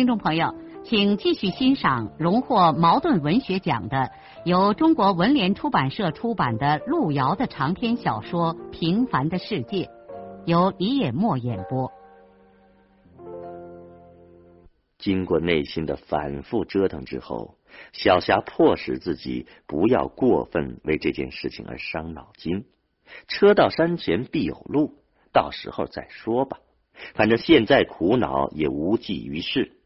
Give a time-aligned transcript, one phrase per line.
[0.00, 4.10] 听众朋友，请继续欣赏荣获茅盾文学奖的、
[4.46, 9.84] 由中国文联出版社出版的路遥的长篇小说《平凡的世界》，
[10.46, 11.92] 由李野墨演播。
[14.96, 17.58] 经过内心的反复折腾之后，
[17.92, 22.64] 小霞迫使自己不要过分为这件事情而伤脑筋。
[23.28, 24.94] 车到山前必有路，
[25.30, 26.56] 到时候再说吧。
[27.12, 29.76] 反正现在苦恼也无济于事。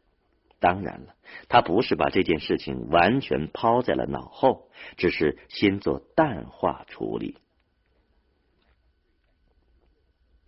[0.65, 1.15] 当然了，
[1.47, 7.37] 他不是把这件事情完全抛在了脑后，只是先做淡化处理。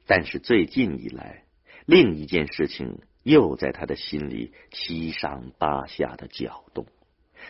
[0.07, 1.43] 但是最近以来，
[1.85, 6.87] 另一件事情又在他的心里七上八下的搅动，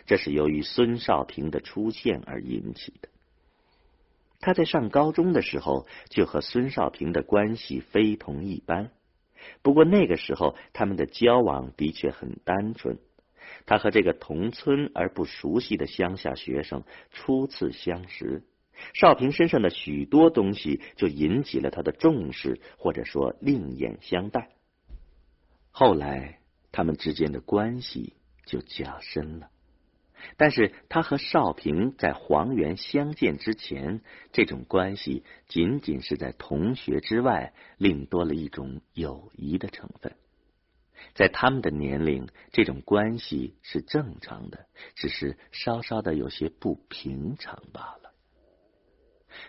[0.04, 3.08] 这是由于孙少平的出现而引起的。
[4.40, 8.90] 他在上高中的时候就和孙少平的关系非同一般。
[9.62, 12.98] 不过那个时候，他们的交往的确很单纯。
[13.64, 18.42] 他和这个同村而不熟悉的乡下学生初次相识，
[18.94, 24.50] 少平身上的许多东西就引起了他的重视，或者说另眼相待。
[25.70, 26.40] 后来，
[26.72, 29.50] 他们之间的关系就加深了。
[30.36, 34.00] 但是他和少平在黄原相见之前，
[34.32, 40.14] 这种关系仅仅是在同学之外，另多了一种友谊的成分。
[41.14, 48.12] 在他们的年龄，这种关系是正常的，只是稍稍的有些不平常罢了。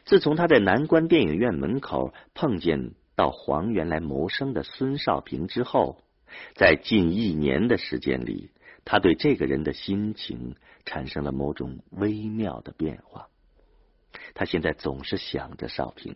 [0.06, 6.04] 自从他在南关电影院门口碰见到黄原来谋生的孙少平之后，
[6.56, 8.52] 在近一年的时间里。
[8.86, 10.56] 他对这个人的心情
[10.90, 13.28] 产生了某种微妙的变化。
[14.34, 16.16] 他现在总是想着少平，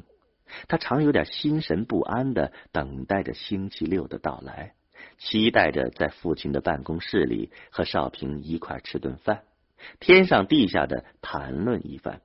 [0.68, 4.74] 他常有点心神不安的等待着星期六的到来，
[5.20, 9.44] 期待着在父亲的办公室里和少平一块吃顿饭，
[10.00, 12.22] 天上地下的谈论一番。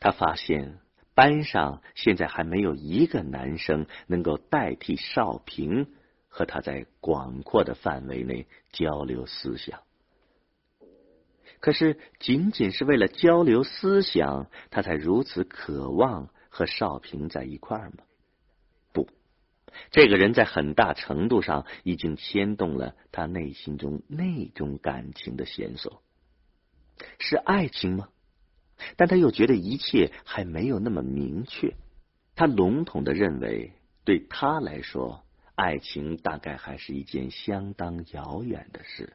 [0.00, 0.80] 他发现
[1.14, 5.88] 班上现在还没有一个男生能够代替少平。
[6.36, 9.82] 和他在广阔的范围内交流思想，
[11.64, 18.04] 可是仅仅是为了交流思想，他才如此渴望和少平在一块儿吗？
[18.92, 19.08] 不，
[19.90, 26.02] 这个人在很大程度上已经牵动了他内心中那种感情的线索，
[27.18, 28.10] 是爱情吗？
[28.96, 31.72] 但他又觉得一切还没有那么明确。
[32.36, 33.72] 他笼统的认为，
[34.04, 35.24] 对他来说。
[35.54, 39.14] 爱情大概还是一件相当遥远的事。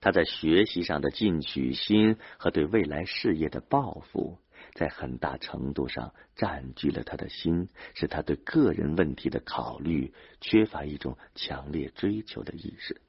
[0.00, 4.38] 他在学习上的进取心和对未来事业的抱负，
[4.74, 13.00] 在很大程度上占据了他的心，使他对个人问题的考虑缺乏一种强烈追求的意识。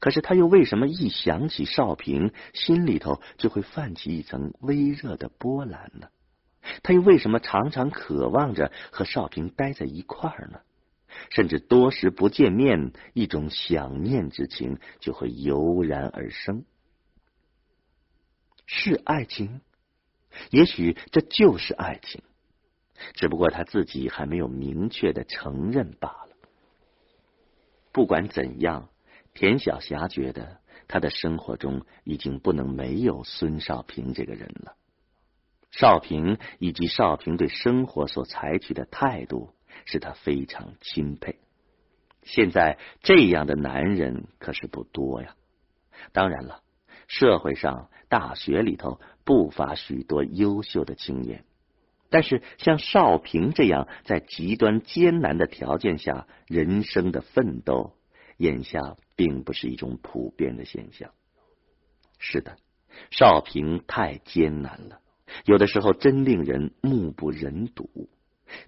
[0.00, 6.08] 可是他又为什么一想起少平，心里头就会泛起一层微热的波澜呢？
[6.82, 10.60] 他又为什么常常渴望着和少平待在一块儿呢？
[11.30, 16.64] 甚至多时不见面，一种想念之情就会油然而生。
[18.66, 19.60] 是爱情，
[20.50, 22.22] 也许这就是爱情，
[23.14, 26.36] 只不过他自己还没有明确的承认罢了。
[27.92, 28.90] 不管怎样，
[29.34, 34.76] 田晓霞觉得他的生活中已经不能没有孙少平这个人了。
[35.70, 39.54] 少平以及少平对生活所采取的态度。
[39.84, 41.36] 使他非常钦佩。
[42.22, 45.34] 现在这样的男人可是不多呀。
[46.12, 46.62] 当然了，
[47.06, 51.44] 社会上大学里头不乏许多优秀的青年，
[52.10, 57.94] 但是像少平这样在极端艰难的条件下人生的奋斗，
[58.36, 61.10] 眼下并不是一种普遍的现象。
[62.18, 62.56] 是的，
[63.10, 65.00] 少平太艰难了，
[65.44, 68.08] 有的时候真令人目不忍睹。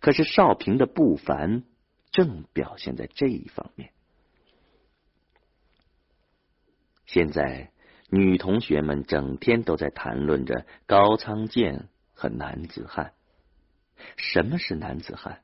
[0.01, 1.65] 可是少平的不凡，
[2.11, 3.91] 正表现在这一方面。
[7.07, 7.73] 现在
[8.09, 13.13] 女同学们整天都在谈论着高仓健和男子汉。
[14.17, 15.43] 什么是男子汉？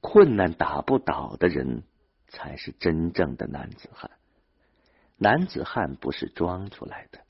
[0.00, 1.82] 困难打不倒的人
[2.28, 4.10] 才是真正的男子汉。
[5.16, 7.20] 男子汉不是装出来的，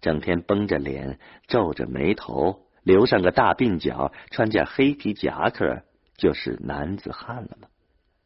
[0.00, 5.82] 整天绷着脸、皱着眉头、留上个大鬓角、穿件黑皮夹克，
[6.16, 7.68] 就是男子汉了吗？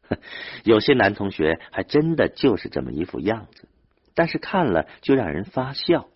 [0.63, 3.67] 有些男同学还真的就是这么一副样子，
[4.13, 6.07] 但是看了就让人发笑。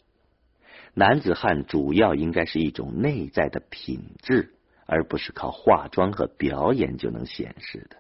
[0.94, 4.54] 男子汉主要应该是一种内在的品质，
[4.86, 7.98] 而不是靠化妆和表演就能显示的。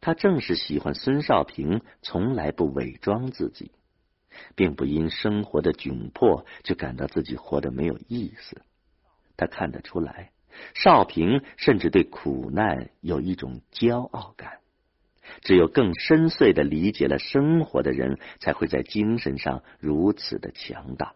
[0.00, 3.70] 他正是喜欢孙少平从来不伪装自己，
[4.54, 8.62] 并不因生活的窘迫就感到自己活得没有意思。
[9.36, 10.32] 他看得出来。
[10.74, 14.58] 少平甚至对苦难有一种骄傲感。
[15.42, 21.14] 只有更深邃的理解了生活的人，才会在精神上如此的强大。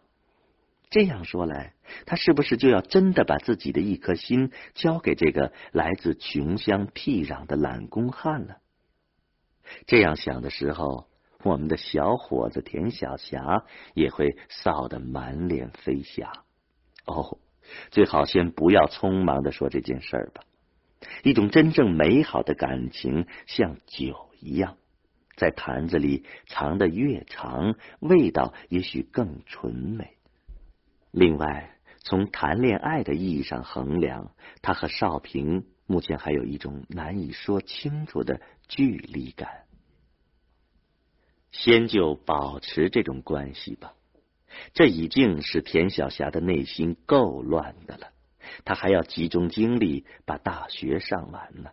[0.89, 1.73] 这样说来，
[2.05, 8.59] 他是不是就要真的把自己的一颗心交给这个来自穷乡僻壤的懒工汉了？
[9.85, 11.07] 这样想的时候，
[11.45, 13.63] 我们的小伙子田小霞
[13.93, 16.43] 也会臊得满脸飞霞。
[17.05, 17.37] 哦。
[17.89, 20.43] 最好先不要匆忙的说这件事儿吧。
[21.23, 24.77] 一种真正美好的感情，像酒一样，
[25.35, 30.15] 在坛子里藏的越长，味道也许更纯美。
[31.09, 31.71] 另外，
[32.03, 34.31] 从谈恋爱的意义上衡量，
[34.61, 39.63] 他和少平目前还有一种难以说清楚的距离感。
[41.57, 43.93] 先就保持这种关系吧。
[44.73, 48.11] 这已经是田晓霞的内心够乱的了，
[48.65, 51.71] 她还要集中精力把大学上完呢。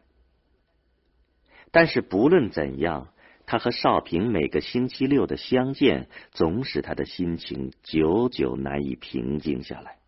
[1.70, 3.08] 但是不论怎样，
[3.44, 9.98] 他和少平每个星期六的相见，总使他的心情久久难以平静下来。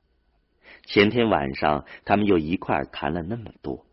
[0.85, 3.87] 前天晚上，他们又一块谈了那么多，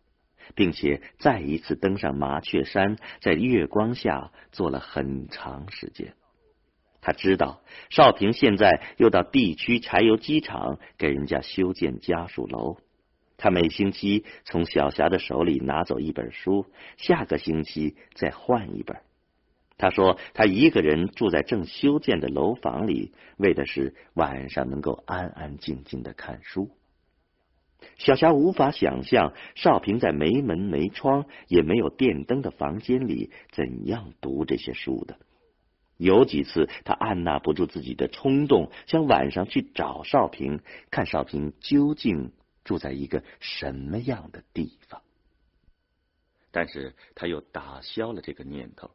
[0.54, 6.14] 并且再一次登上麻雀山，在月光下坐了很长时间。
[7.00, 12.76] 他知道少平现在又到地区柴油机厂给人家修建家属楼，
[13.36, 16.66] 他每星期从小霞的手里拿走一本书，
[16.96, 18.98] 下个星期再换一本。
[19.78, 26.70] 他说他一个人住在正修建的楼房里，为的是晚上能够安安静静的看书。
[27.98, 35.18] 小霞无法想象少平在没门没窗也没有电灯的房间里怎样读这些书的。
[35.96, 42.32] 有几次，他按捺不住自己的冲动，想晚上去找少平，看少平究竟
[42.64, 45.00] 住在一个什么样的地方。
[46.50, 48.90] 但是他又打消了这个念头。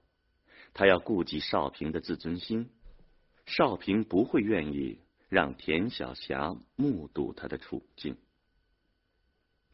[0.73, 2.69] 他要顾及少平的自尊心，
[3.45, 8.17] 少平不会愿意让田小霞目睹他的处境。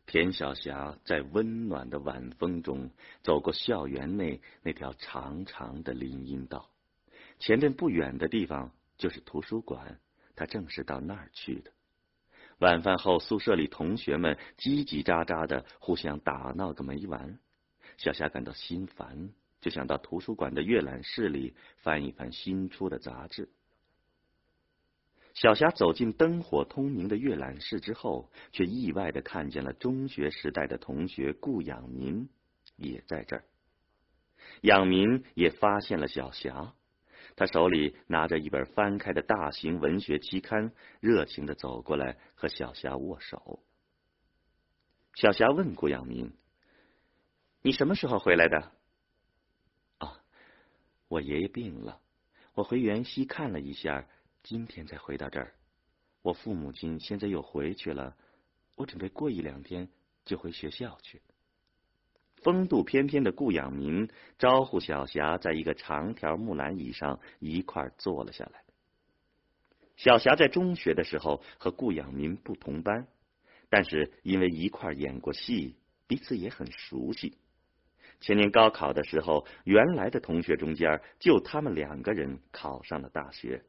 [0.06, 2.92] 田小霞在温暖的晚风中
[3.24, 6.70] 走过校园内那条长长的林荫道。
[7.40, 10.00] 前面不远的地方就是图书馆，
[10.36, 11.72] 她正是到那儿去的。
[12.60, 17.40] 晚饭后，宿舍里同学们叽叽喳喳的互相打闹个没完。
[17.98, 23.50] 小霞感到心烦，就想到图书馆的阅览室里翻一翻新出的杂志。
[25.34, 32.30] 小霞走进灯火通明的阅览室之后，却意外的看见了中学时代的同学顾养民
[32.76, 33.44] 也在这儿。
[34.62, 36.76] 养民也发现了小霞。
[37.36, 43.64] 他手里拿着一本翻开的大型文学期刊，热情的走过来和小霞握手。
[45.16, 46.32] 小霞问顾养民
[47.64, 48.72] ：“你什么时候回来的
[49.98, 50.22] ？”“啊，
[51.08, 52.02] 我爷爷病了，
[52.54, 54.08] 我回原西看了一下，
[54.44, 55.54] 今天才回到这儿。
[56.22, 58.16] 我父母亲现在又回去了，
[58.76, 59.88] 我准备过一两天
[60.26, 61.22] 就回学校去。”
[62.44, 68.64] 风度翩翩的顾养民招呼小霞在一个长条木兰椅上一块坐了下来。
[69.96, 73.08] 小霞在中学的时候和顾养民不同班，
[73.70, 77.38] 但是因为一块演过戏，彼此也很熟悉。
[78.20, 83.64] 前年高考的时候，原来的同学中间就他们两个人考上了大学。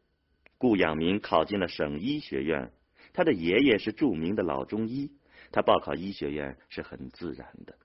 [0.64, 2.72] 顾养民考进了省医学院，
[3.12, 5.12] 他的爷爷是著名的老中医，
[5.52, 7.76] 他报考医学院是很自然的。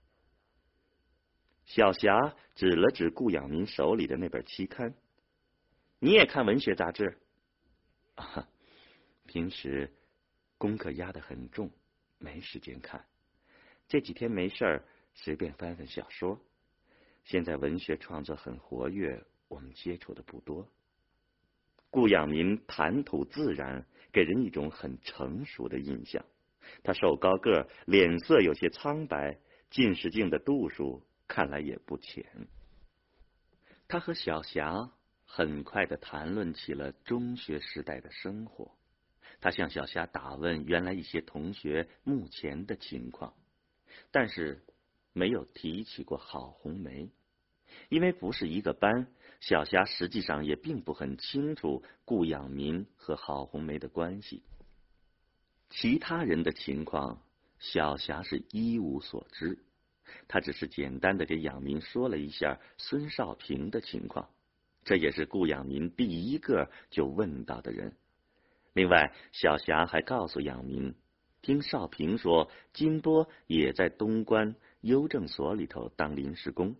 [1.66, 4.94] 小霞指了指顾养民手里的那本期刊，
[5.98, 7.18] 你也看文学杂志？
[8.14, 8.48] 啊，
[9.26, 9.92] 平时
[10.56, 11.70] 功课压得很重，
[12.16, 13.04] 没时间看。
[13.88, 16.40] 这几天没事儿，随便翻翻小说。
[17.24, 20.66] 现在文学创作很活跃，我们接触的不多。
[21.90, 26.24] 顾养民谈吐自然，给人一种很成熟的印象。
[26.82, 29.38] 他瘦高个，脸色有些苍白，
[29.70, 31.02] 近视镜的度数。
[31.32, 32.26] 看来也不浅。
[33.86, 34.90] 他和小霞
[35.24, 38.72] 很快的谈论起了中学时代的生活。
[39.40, 43.32] 他向小霞打问原来一些同学目前的情况，
[44.10, 44.64] 但是
[45.12, 47.08] 没有提起过郝红梅，
[47.88, 49.06] 因为不是一个班。
[49.40, 54.42] 小霞实际上也并不很清楚顾养民和郝红梅的关系，
[55.70, 57.22] 其他人的情况，
[57.58, 59.58] 小霞是一无所知。
[60.28, 64.28] 他只是简单的给养民说了一下孙少平的情况，
[64.84, 67.96] 这也是顾养民第一个就问到的人。
[68.74, 70.94] 另外，小霞还告诉养民，
[71.40, 76.76] 听少平说金波也在东关邮政所里头当临时工。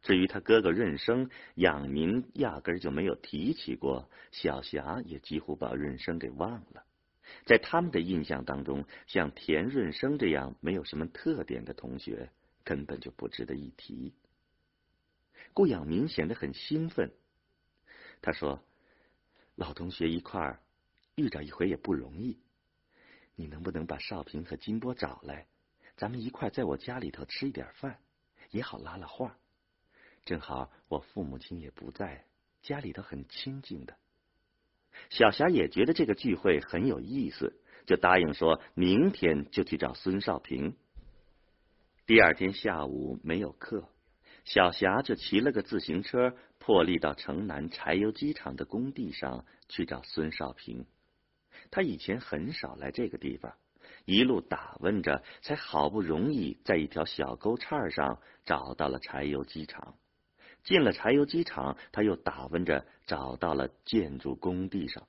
[0.00, 6.84] 至于他哥哥润生，养民压根就没有提起过，小霞也几乎把润生给忘了。
[7.44, 12.30] 在他们的印象当中，像田润生这样没有什么特点的同学，
[12.64, 14.14] 根本就不值得一提。
[15.52, 17.12] 顾养民显得很兴奋，
[18.22, 18.62] 他说
[19.56, 20.60] ：“老同学一块儿
[21.16, 22.38] 遇着一回也不容易，
[23.34, 25.46] 你能不能把少平和金波找来，
[25.96, 27.98] 咱们一块在我家里头吃一点饭，
[28.50, 29.36] 也好拉拉话。”
[30.28, 32.26] 正好我父母亲也不在，
[32.60, 33.96] 家里头很清静的。
[35.08, 40.76] 小霞也觉得这个聚会很有意思，就答应说明天就去找孙少平。
[42.04, 43.88] 第二天下午没有课，
[44.44, 50.84] 小霞就骑了个自行车，破例到城南柴油机厂的工地上去找孙少平。
[51.70, 53.54] 他以前很少来这个地方，
[54.04, 59.94] 一路打问着，才好不容易在一条小沟岔上找到了柴油机厂。
[60.68, 65.08] 进了柴油机厂，他又打问着，找到了建筑工地上。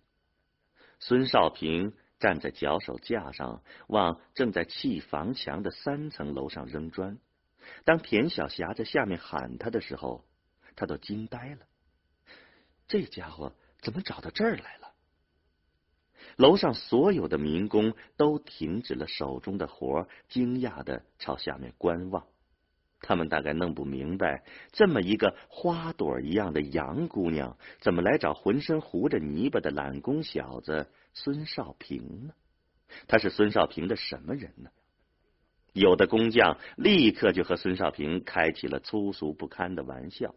[1.02, 7.18] 孙少平站在脚手架上，往正在砌房墙的三层楼上扔砖。
[7.84, 10.24] 当田小霞在下面喊他的时候，
[10.78, 11.68] 他都惊呆了。
[12.88, 14.94] 这家伙怎么找到这儿来了？
[16.38, 22.26] 楼上所有的民工都停止了手中的活，惊讶的朝下面观望。
[23.02, 32.34] 他们大概弄不明白，这么一个花朵一样的杨姑娘，怎么来找浑身糊着泥巴的懒工小子孙少平呢？
[33.08, 34.70] 他是孙少平的什么人呢？
[35.74, 40.34] 有的工匠立刻就和孙少平开起了粗俗不堪的玩笑。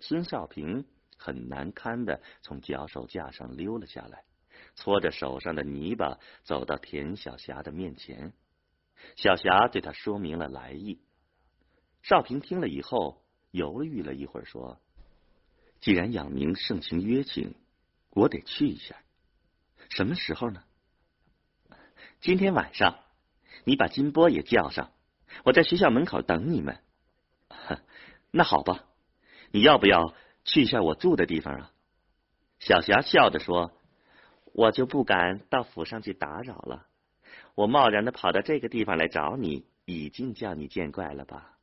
[0.00, 0.86] 孙少平
[1.16, 4.24] 很难堪的从脚手架上溜了下来，
[4.74, 8.32] 搓着手上的泥巴，走到田小霞的面前。
[9.16, 11.00] 小霞对他说明了来意。
[12.02, 14.80] 少平听了以后，犹豫了一会儿，说
[15.80, 17.54] ：“既然养明盛情约请，
[18.10, 18.96] 我得去一下。
[19.88, 20.62] 什么时候呢？
[22.20, 23.00] 今天晚上，
[23.64, 24.92] 你把金波也叫上，
[25.44, 26.80] 我在学校门口等你们。
[28.30, 28.84] 那好吧，
[29.50, 31.72] 你要不要去一下我住的地方啊？”
[32.58, 33.72] 小霞笑着说
[34.54, 36.86] ：“我就不敢到府上去打扰了。”
[37.56, 41.58] 我贸然的跑到这个地方来找你，已经叫你见怪了吧？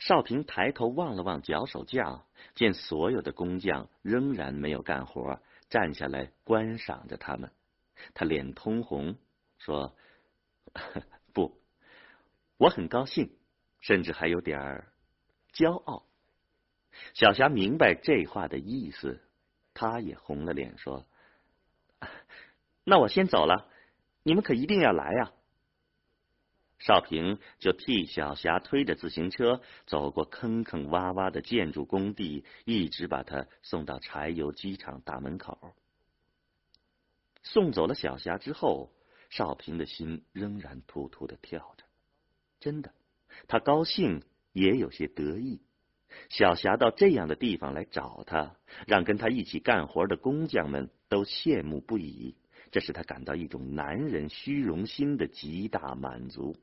[0.00, 2.24] 少平抬头望了望脚手架，
[2.56, 7.52] 见所有的工匠仍然没有干活，站下来观赏着他们。
[8.14, 9.16] 他脸通红，
[9.58, 9.96] 说
[11.32, 11.60] ：“不，
[12.56, 13.30] 我很高兴，
[13.80, 14.92] 甚至还有点儿
[15.52, 16.04] 骄傲。”
[17.14, 19.20] 小霞明白这话的意思，
[19.72, 21.06] 她也红了脸，说
[22.82, 23.70] ：“那我先走了。”
[24.28, 25.32] 你们可一定要来呀！
[26.80, 35.72] 少平就替小霞推着自行车走过坑坑洼洼的建筑工地，一直把她送到柴油机厂大门口。
[37.42, 38.92] 送走了小霞之后，
[39.30, 41.84] 少平的心仍然突突的跳着。
[42.60, 42.92] 真的，
[43.46, 45.62] 他高兴，也有些得意。
[46.28, 48.56] 小霞到这样的地方来找他，
[48.86, 52.36] 让跟他一起干活的工匠们都羡慕不已。
[52.70, 56.56] 这使他感到一种男人虚荣心的极大满足。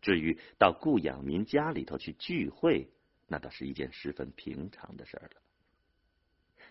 [0.00, 2.90] 至于到顾养民家里头去聚会，
[3.26, 5.30] 那倒是一件十分平常的事了。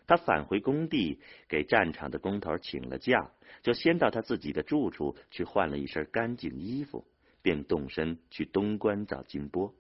[0.06, 7.08] 他返回工地，给战场的工头请了假，就先到他自己的住处去换了一身干净衣服，
[7.42, 9.74] 便动身去东关找金波。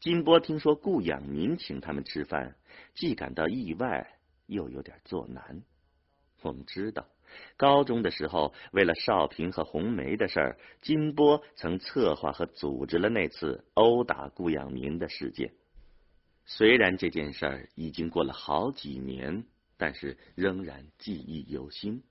[0.00, 2.56] 金波听说顾养民请他们吃饭，
[2.94, 5.62] 既感到意外，又有点作难。
[6.42, 7.06] 我们知道，
[7.56, 15.52] 高中的时候，为了少平和红梅的事儿，金波曾策划和组织了那次殴打顾养民的事件。
[16.44, 19.44] 虽然这件事儿已经过了好几年，
[19.76, 22.02] 但是仍然记忆犹新。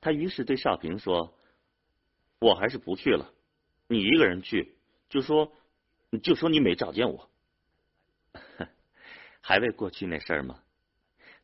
[0.00, 1.38] 他于是对少平说
[2.40, 3.32] ：“我还是不去了，
[3.86, 4.76] 你一个人去，
[5.08, 5.52] 就说
[6.22, 7.30] 就说你没找见我，
[9.40, 10.61] 还为过去那事儿吗？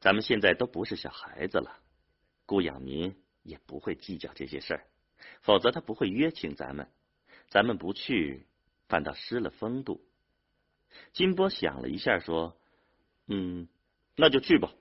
[0.01, 1.81] 咱们现在都不是小孩子了，
[2.47, 4.87] 顾养民也不会计较这些事儿，
[5.43, 6.89] 否则他不会约请咱们。
[7.49, 8.47] 咱们不去，
[8.89, 10.05] 反倒失了风度。
[11.13, 12.61] 金波想了一下，说
[13.27, 13.69] ：“嗯，
[14.17, 14.73] 那就去吧。”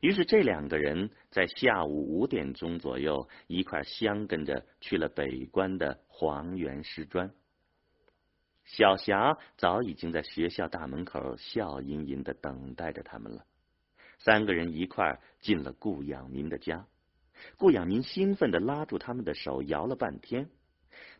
[0.00, 7.32] 于是这两个人在下午五点钟左右一块相跟着去了北关的黄原师专。
[8.64, 13.46] 小霞早已经在学校大门口笑吟吟的等待着他们了。
[14.22, 16.86] 三个人一块进了顾养民的家。
[17.56, 20.50] 顾养民兴奋的拉住他们的手，摇了半天。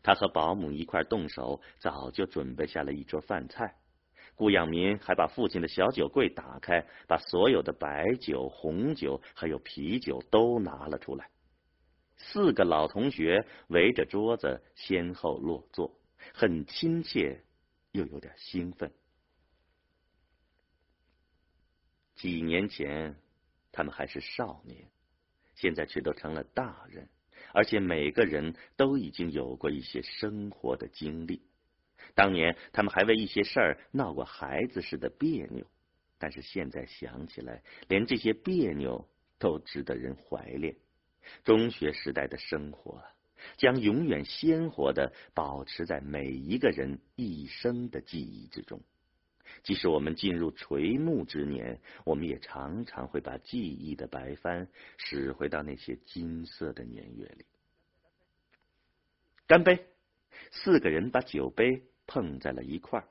[0.03, 3.75] 他和保姆一块动手，早就准备下了一桌饭菜。
[4.35, 11.29] 顾养民还把父亲的小酒柜打开，把所有的白酒、红酒还有啤酒都拿了出来。
[12.17, 15.99] 四个老同学围着桌子先后落座，
[16.35, 17.43] 很亲切，
[17.91, 18.91] 又有点兴奋。
[22.21, 23.15] 几年前，
[23.71, 24.87] 他们还是少年，
[25.55, 27.09] 现在却都成了大人，
[27.51, 31.41] 而且每个人都已经有过一些生活的经历。
[32.13, 35.65] 当年他们还为一些事儿闹过孩子似的别扭，
[36.19, 39.09] 但是现在想起来，连这些别扭
[39.39, 40.75] 都值得人怀恋。
[41.43, 43.03] 中学时代的生活
[43.57, 48.79] 将永远鲜活的保持在每一个人一生的记忆之中。
[49.63, 54.67] 即使我们进入垂暮之年，我们也常常会把记忆的白帆
[54.97, 57.45] 驶回到那些金色的年月里。
[59.47, 59.85] 干杯！
[60.51, 61.83] 四个人把酒杯。
[62.07, 63.07] 碰在了一块儿，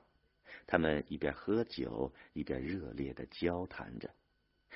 [0.67, 4.11] 他们一边喝酒，一边热烈的交谈着。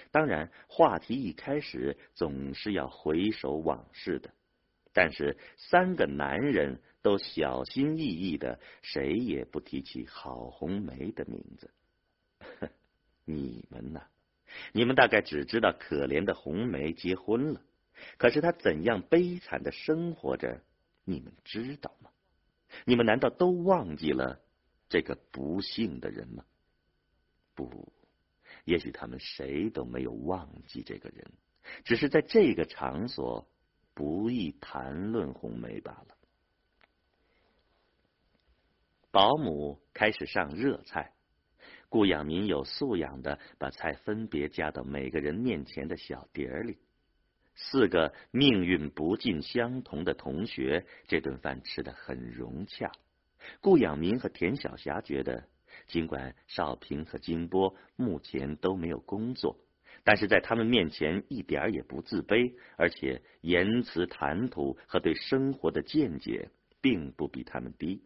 [0.10, 4.34] 当然，话题一开始总是要回首往事的。
[4.96, 11.70] 但是，三个男人都小心翼翼的，谁也不提起郝红梅的名字。
[13.26, 14.02] 你们呢？
[14.72, 17.62] 你们大概只知道可怜的红梅结婚了，
[18.18, 20.62] 可是她怎样悲惨的生活着，
[21.04, 22.10] 你们知道吗？
[22.86, 24.40] 你们难道都忘记了
[24.88, 26.46] 这个不幸的人吗？
[27.54, 27.92] 不，
[28.64, 31.30] 也许他们谁都没有忘记这个人，
[31.84, 33.46] 只是在这个场所
[33.96, 36.16] 不易谈论红梅罢了。
[39.10, 41.14] 保姆开始上热菜，
[41.90, 46.78] 顾养民有素养的把菜分别夹到每个人面前的小碟里。
[47.56, 52.92] 四个命运不尽相同的同学，这顿饭吃得很融洽。
[53.62, 55.48] 顾养民和田晓霞觉得，
[55.88, 59.58] 尽管少平和金波目前都没有工作，
[60.06, 68.04] 但是在他们面前一点也不自卑，而且言辞谈吐和对生活的见解并不比他们低。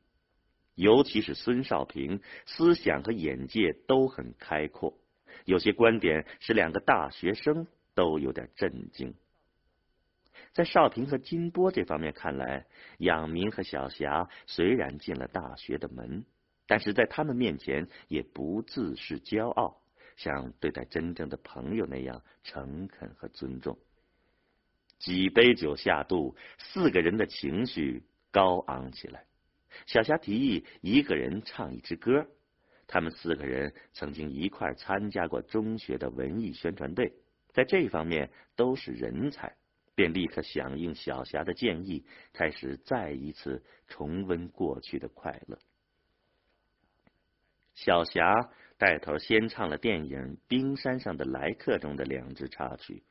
[0.76, 4.98] 尤其是孙少平，思想和眼界都很开阔，
[5.44, 9.14] 有些观点使两个大学生都有点震惊。
[10.54, 12.66] 在少平和金波这方面看来，
[13.00, 16.24] 养民和小霞虽然进了大学的门，
[16.66, 19.82] 但是在他们面前也不自是骄傲，
[20.20, 23.80] 像对待真正的朋友那样诚恳和尊重。
[24.98, 29.24] 几杯酒下肚，四个人的情绪高昂起来。
[29.86, 32.28] 小霞提议一个人唱一支歌，
[32.86, 37.14] 他们四个人曾经一块参加过中学的文艺宣传队，
[37.54, 39.56] 在这方面都是人才。
[39.96, 45.58] 便立刻响应小霞的建议，开始再一次重温过去的快乐。
[47.76, 53.04] 小霞带头先唱了电影《冰山上的来客》中的两支插曲，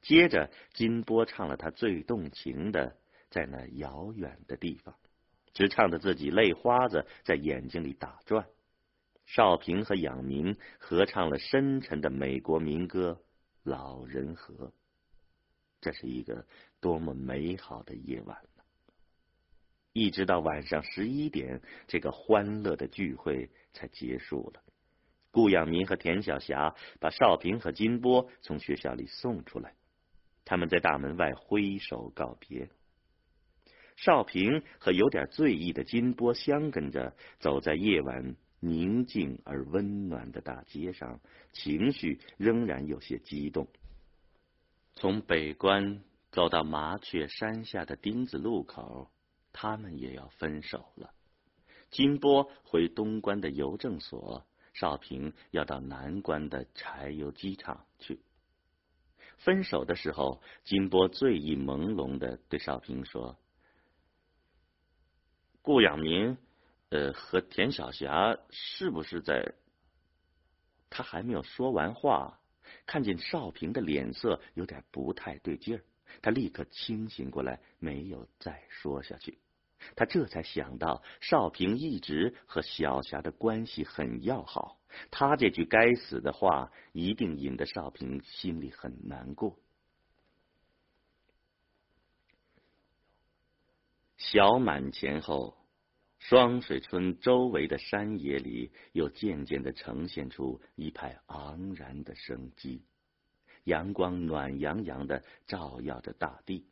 [0.00, 2.90] 接着金波唱了他最动情的
[3.28, 4.94] 《在那遥远的地方》，
[5.52, 8.46] 直唱的自己泪花子在眼睛里打转。
[9.26, 13.20] 少平和养民合唱了深沉的美国民歌
[13.64, 14.68] 《老人河》。
[15.82, 16.46] 这是一个
[16.80, 18.38] 多么美好的夜晚！
[19.92, 24.62] 一直到晚上十一点，这个欢乐的聚会才结束了。
[25.32, 29.74] 顾养民和田晓霞把少平和金波从学校里送出来，
[30.44, 32.70] 他们在大门外挥手告别。
[33.96, 41.20] 少平和有点醉意的金波相跟着走在夜晚宁静而温暖的大街上，
[41.52, 43.68] 情绪仍然有些激动。
[44.94, 49.10] 从北关走到麻雀山下的丁字路口，
[49.52, 51.14] 他们也要分手了。
[51.90, 58.20] 金波回东关的邮政所，少平要到南关的柴油机厂去。
[59.38, 63.38] 分手的时候，金波醉意朦胧的对少平说
[65.62, 66.36] ：“顾养民，
[66.90, 69.54] 呃，和田小霞是不是在？
[70.90, 72.38] 他还没有说完话，
[72.86, 75.82] 看见少平的脸色有点不太对劲儿，
[76.20, 79.38] 他立刻清醒过来，没有再说下去。
[79.96, 84.78] 他这才想到，少平一直和小霞的关系很要好，
[85.10, 89.58] 他这句该死的话一定引得少平心里很难过。
[94.16, 95.56] 小满前后。
[96.24, 102.84] 双水村周围的山野里，又渐渐的呈现出一派昂然的生机。
[103.64, 106.64] 阳光暖洋洋的照耀着大地，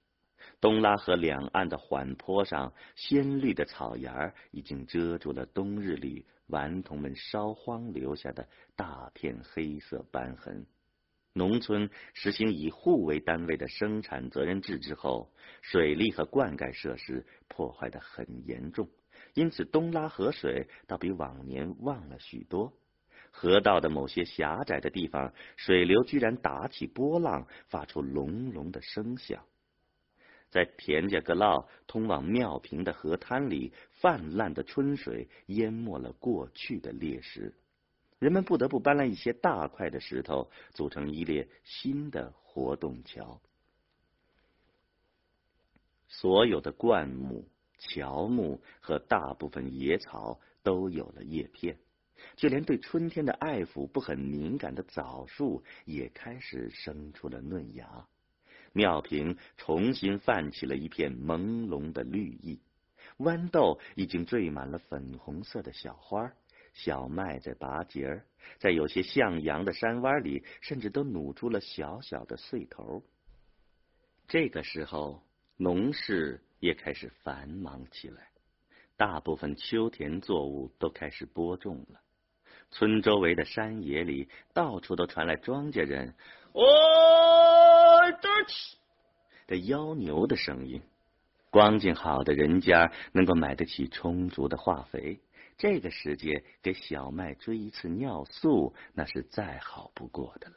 [0.61, 10.67] 东拉河两岸的缓坡上，鲜绿的草芽已经遮住了冬日里顽童们烧荒留下的大片黑色斑痕。
[11.33, 18.89] 农村实行以户为单位的生产责任制之后，水利和灌溉设施破坏的很严重。
[19.35, 22.73] 因此，东拉河水倒比往年旺了许多。
[23.31, 29.45] 河道的某些狭窄的地方，水流居然打起波浪，发出隆隆的声响。
[30.51, 37.55] 在田家阁涝通往庙坪的河滩里，泛滥的春水淹没了过去的裂石，
[38.19, 43.41] 人们不得不搬来一些大块的石头，组成一列新的活动桥。
[46.09, 47.49] 所有的灌木。
[47.83, 51.79] 乔木和大部分野草都有了叶片，
[52.37, 58.07] 就连对春天的爱抚不很敏感的枣树也开始生出了嫩芽。
[58.73, 62.61] 庙坪重新泛起了一片朦胧的绿意，
[63.19, 66.33] 豌豆已经缀满了粉红色的小花，
[66.73, 68.25] 小麦在拔节儿，
[68.59, 73.03] 在有些向阳的山洼里，甚至都努出了小小的穗头。
[74.29, 75.23] 这个时候，
[75.57, 76.41] 农事。
[76.61, 78.29] 也开始繁忙起来，
[78.99, 82.03] 大部分秋田作物都开始播种了。
[82.71, 86.15] 村周围的山野里，到处都传来庄稼人
[86.53, 87.80] “哦，
[88.13, 88.79] 得起”
[89.47, 90.83] 的妖牛的声音。
[91.51, 95.19] 光景好的人家能够买得起充足的化肥，
[95.59, 100.57] 这个时节给小麦追一次尿素，那是再好不过的了。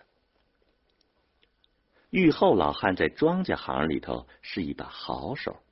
[2.11, 5.63] 玉后老汉在庄稼行里头是一把好手。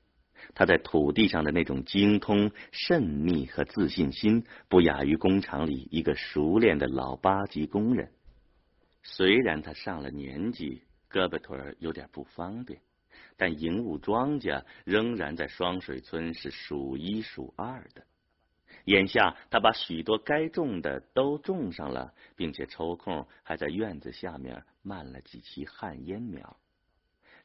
[0.55, 8.11] 他在土地上的那种精通、慎密和自信心，不亚于工厂里一个熟练的老八级工人。
[9.03, 10.81] 虽然他上了年纪，
[11.11, 12.79] 胳膊腿儿有点不方便，
[13.37, 18.03] 但营务庄稼仍然在双水村是数一数二的。
[18.85, 26.57] 眼下，他把许多该种的都种上了，并且抽空还在院子下面漫了几期旱烟苗。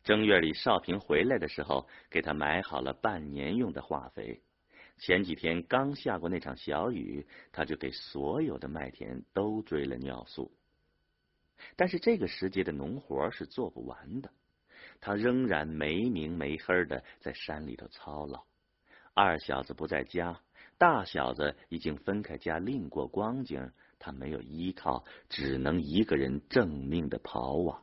[0.03, 4.41] 正月里，少平回来的时候，给他买好了半年用的化肥。
[4.99, 10.51] 前几天刚下过那场小雨，他就给所有的麦田都追了尿素。
[11.77, 14.31] 但是这个时节的农活是做不完的，
[15.01, 18.45] 他仍然没明没黑的在山里头操劳。
[19.15, 20.41] 二小子不在家，
[20.79, 27.83] 大小子已经分开家另过光景，他没有依靠，只能一个人挣命的跑啊。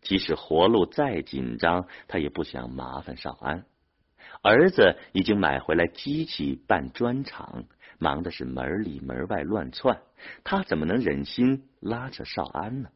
[0.00, 3.64] 即使活路再紧张，他也不想麻烦少安。
[4.40, 7.64] 儿子已经买回来机器办砖厂，
[8.02, 10.02] 忙的是门里门外乱窜，
[10.44, 12.90] 他怎么能忍心拉扯少安呢？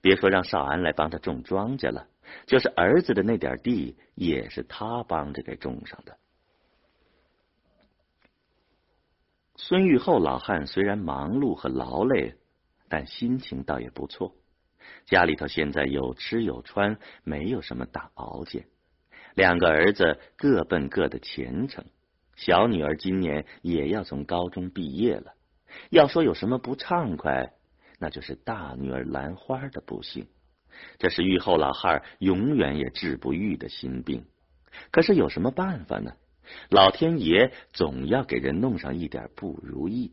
[0.00, 2.08] 别说让少安来帮他种庄稼了，
[2.46, 6.16] 就是儿子的那点地，也是他帮着给种上的。
[9.56, 12.36] 孙玉厚老汉虽然忙碌和劳累，
[12.88, 14.34] 但心情倒也不错。
[15.06, 18.66] 家里头现在有吃有穿，没有什么大熬煎。
[19.34, 21.84] 两个儿子各奔各的前程，
[22.36, 25.32] 小女儿今年也要从高中毕业了。
[25.90, 27.52] 要说有什么不畅快，
[27.98, 30.26] 那就是大女儿兰花的不幸。
[30.98, 34.24] 这是玉后老汉永远也治不愈的心病。
[34.90, 36.12] 可是有什么办法呢？
[36.70, 40.12] 老天爷总要给人弄上一点不如意。